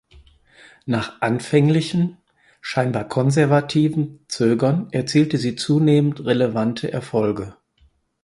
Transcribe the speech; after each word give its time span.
Nach 0.87 1.21
anfänglichem 1.21 2.17
(scheinbar 2.59 3.07
konservativem) 3.07 4.21
Zögern 4.27 4.87
erzielte 4.91 5.37
sie 5.37 5.55
zunehmend 5.55 6.25
relevante 6.25 6.91
Erfolge. 6.91 7.53